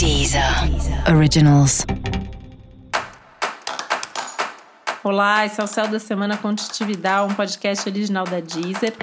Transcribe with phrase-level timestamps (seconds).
[0.00, 0.42] Deezer
[1.14, 1.84] Originals.
[5.04, 8.94] Olá, esse é o Céu da Semana Contitividade, um podcast original da Deezer.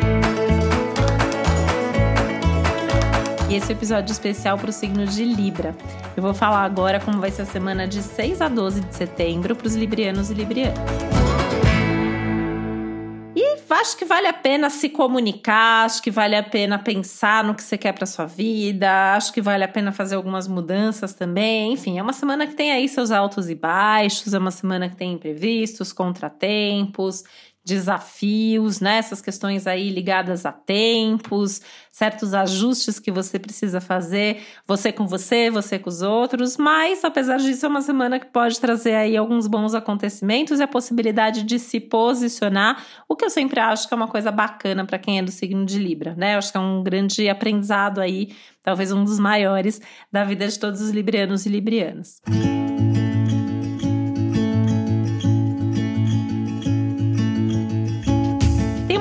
[3.48, 5.78] E esse é episódio especial para o signo de Libra.
[6.16, 9.56] Eu vou falar agora como vai ser a semana de 6 a 12 de setembro
[9.56, 11.27] para os librianos e librianas
[13.74, 17.64] acho que vale a pena se comunicar, acho que vale a pena pensar no que
[17.64, 21.74] você quer para sua vida, acho que vale a pena fazer algumas mudanças também.
[21.74, 24.96] Enfim, é uma semana que tem aí seus altos e baixos, é uma semana que
[24.96, 27.24] tem imprevistos, contratempos,
[27.68, 28.98] desafios, né?
[28.98, 35.52] Essas questões aí ligadas a tempos, certos ajustes que você precisa fazer, você com você,
[35.52, 39.48] você com os outros, mas apesar disso é uma semana que pode trazer aí alguns
[39.48, 43.98] bons acontecimentos e a possibilidade de se posicionar, o que eu sempre acho que é
[43.98, 46.36] uma coisa bacana para quem é do signo de Libra, né?
[46.36, 50.58] Eu acho que é um grande aprendizado aí, talvez um dos maiores da vida de
[50.58, 52.22] todos os librianos e librianas.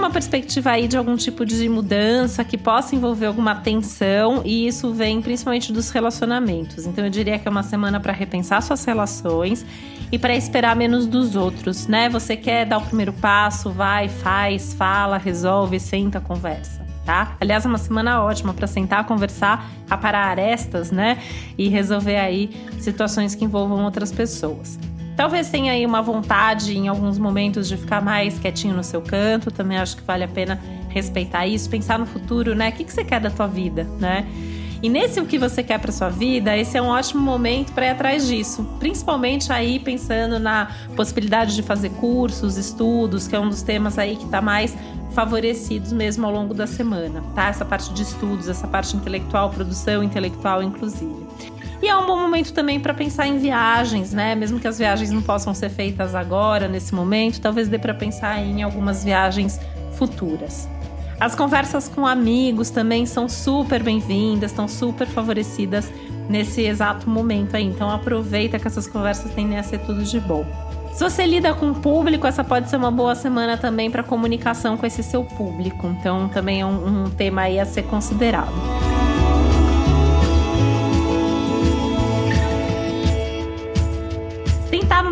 [0.06, 4.92] Uma perspectiva aí de algum tipo de mudança que possa envolver alguma tensão e isso
[4.92, 6.86] vem principalmente dos relacionamentos.
[6.86, 9.66] Então eu diria que é uma semana para repensar suas relações
[10.12, 12.08] e para esperar menos dos outros, né?
[12.08, 16.86] Você quer dar o primeiro passo, vai, faz, fala, resolve, senta, conversa.
[17.04, 17.36] Tá?
[17.40, 21.18] Aliás, é uma semana ótima para sentar, conversar, aparar arestas, né?
[21.58, 24.78] E resolver aí situações que envolvam outras pessoas.
[25.16, 29.50] Talvez tenha aí uma vontade em alguns momentos de ficar mais quietinho no seu canto.
[29.50, 32.68] Também acho que vale a pena respeitar isso, pensar no futuro, né?
[32.68, 34.26] O que, que você quer da tua vida, né?
[34.82, 37.86] E nesse o que você quer para sua vida, esse é um ótimo momento para
[37.86, 43.48] ir atrás disso, principalmente aí pensando na possibilidade de fazer cursos, estudos, que é um
[43.48, 44.76] dos temas aí que está mais
[45.12, 47.48] favorecidos mesmo ao longo da semana, tá?
[47.48, 51.26] Essa parte de estudos, essa parte intelectual, produção intelectual, inclusive.
[51.82, 54.34] E é um bom momento também para pensar em viagens, né?
[54.34, 58.38] Mesmo que as viagens não possam ser feitas agora, nesse momento, talvez dê para pensar
[58.38, 59.60] em algumas viagens
[59.92, 60.68] futuras.
[61.18, 65.90] As conversas com amigos também são super bem-vindas, estão super favorecidas
[66.28, 67.64] nesse exato momento aí.
[67.64, 70.44] Então aproveita que essas conversas tendem a ser tudo de bom.
[70.92, 74.76] Se você lida com o público, essa pode ser uma boa semana também para comunicação
[74.76, 75.86] com esse seu público.
[75.86, 78.52] Então também é um, um tema aí a ser considerado.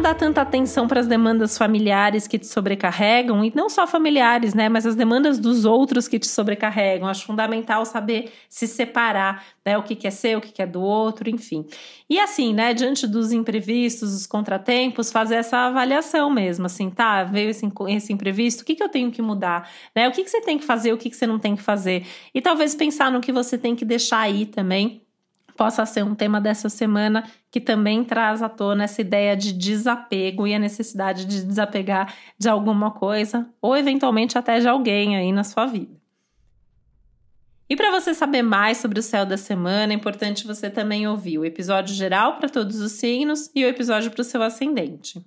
[0.05, 4.69] Dar tanta atenção para as demandas familiares que te sobrecarregam, e não só familiares, né,
[4.69, 7.09] mas as demandas dos outros que te sobrecarregam.
[7.09, 10.67] Acho fundamental saber se separar, né, o que, que é seu, o que, que é
[10.67, 11.65] do outro, enfim.
[12.09, 17.49] E assim, né, diante dos imprevistos, dos contratempos, fazer essa avaliação mesmo, assim, tá, veio
[17.49, 20.43] esse, esse imprevisto, o que, que eu tenho que mudar, né, o que, que você
[20.43, 22.07] tem que fazer, o que, que você não tem que fazer.
[22.35, 25.04] E talvez pensar no que você tem que deixar aí também,
[25.57, 30.47] possa ser um tema dessa semana que também traz à tona essa ideia de desapego
[30.47, 35.45] e a necessidade de desapegar de alguma coisa ou eventualmente até de alguém aí na
[35.45, 35.95] sua vida.
[37.69, 41.39] E para você saber mais sobre o céu da semana, é importante você também ouvir
[41.39, 45.23] o episódio geral para todos os signos e o episódio para o seu ascendente.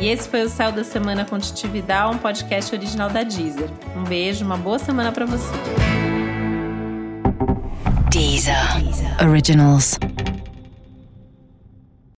[0.00, 3.68] E esse foi o Céu da Semana com um podcast original da Deezer.
[3.96, 5.97] Um beijo, uma boa semana para você.
[8.18, 8.82] Deezer.
[9.20, 9.96] Originals.